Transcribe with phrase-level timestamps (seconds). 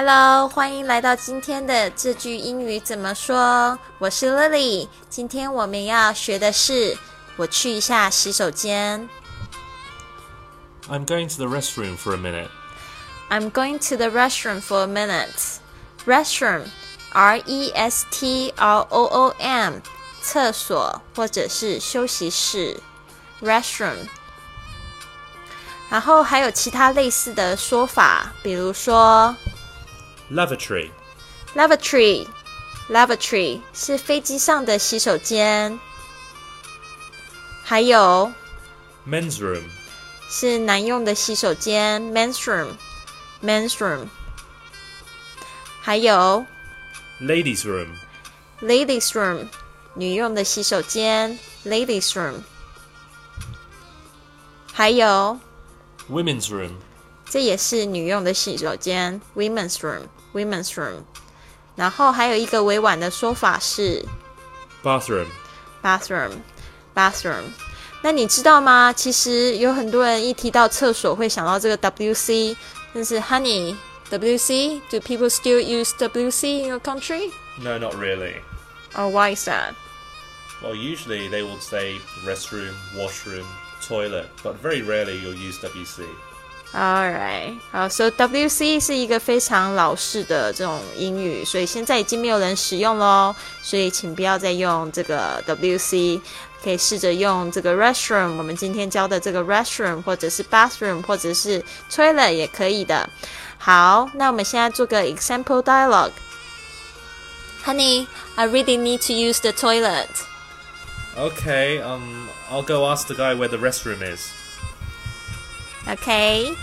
[0.00, 3.76] Hello，欢迎来到今天的这句英语怎么说？
[3.98, 6.96] 我是 Lily，今天我们要学的是
[7.36, 9.08] 我去一下洗手间。
[10.88, 12.46] I'm going to the restroom for a minute.
[13.28, 15.58] I'm going to the restroom for a minute.
[16.06, 16.66] Restroom,
[17.10, 19.80] R E S T R O O M，
[20.22, 22.80] 厕所或者是休息室。
[23.42, 24.06] Restroom。
[25.90, 29.34] 然后还有其他类似的说法，比如说
[30.31, 30.89] Lavatory.
[31.55, 35.79] lavatory。lavatory 是飞机上的洗手间，
[37.63, 38.31] 还有
[39.07, 39.63] Men's room.
[40.29, 44.07] 是男用的洗手间 men's room。men's room。
[45.81, 46.45] 还有
[47.21, 47.87] Ladies' room.
[48.61, 49.47] ladies room，
[49.95, 52.41] 女用的洗手间 ladies room。
[54.73, 55.39] 还有，
[56.09, 56.71] Women's room.
[57.29, 61.01] 这也是女用的洗手间 women's room women's room。
[61.75, 64.05] 然后还有一个委婉的说法是
[64.83, 65.25] Bathroom.
[65.81, 66.31] bathroom
[66.93, 67.43] bathroom。
[68.01, 68.93] 那你知道吗？
[68.93, 72.55] 其实有很多人一提到厕所会想到这个 WC，
[72.93, 73.75] 但是 Honey
[74.11, 77.31] WC do people still use WC in your country?
[77.59, 78.35] No, not really.
[78.95, 79.73] Oh, why is that?
[80.61, 83.45] Well, usually they will say restroom, washroom,
[83.81, 86.05] toilet, but very rarely you'll use WC.
[86.73, 96.19] Alright，好，So WC 是一个非常老式的这种英语，所以现在已经没有人使用喽，所以请不要再用这个 WC，
[96.63, 103.07] 可以试着用这个 restroom，我们今天教的这个 restroom，或者是 bathroom，或者是 toilet 也可以的。
[103.59, 110.09] 好，那我们现在做个 example dialogue。Honey, I really need to use the toilet.
[111.15, 114.31] Okay, um, I'll go ask the guy where the restroom is.
[115.88, 116.54] Okay,